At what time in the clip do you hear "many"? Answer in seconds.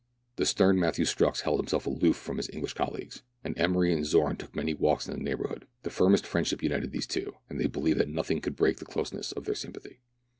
4.55-4.73